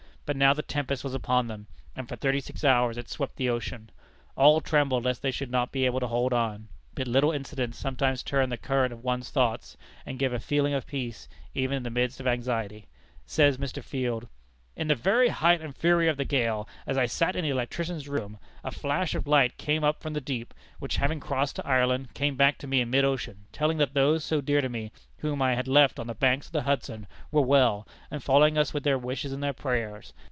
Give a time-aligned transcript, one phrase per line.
[0.23, 3.49] But now the tempest was upon them, and for thirty six hours it swept the
[3.49, 3.89] ocean.
[4.37, 6.69] All trembled lest they should not be able to hold on.
[6.95, 9.75] But little incidents sometimes turn the current of one's thoughts,
[10.05, 12.87] and give a feeling of peace even in the midst of anxiety.
[13.25, 13.83] Says Mr.
[13.83, 14.29] Field:
[14.77, 18.07] "In the very height and fury of the gale, as I sat in the electrician's
[18.07, 22.13] room, a flash of light came up from the deep, which having crossed to Ireland,
[22.13, 25.41] came back to me in mid ocean, telling that those so dear to me, whom
[25.41, 28.83] I had left on the banks of the Hudson, were well, and following us with
[28.85, 30.13] their wishes and their prayers.